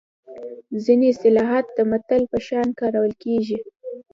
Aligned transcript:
ځینې 0.83 1.05
اصطلاحات 1.09 1.65
د 1.77 1.79
متل 1.91 2.21
په 2.31 2.37
شان 2.47 2.67
کارول 2.79 3.13
کیږي 3.23 3.59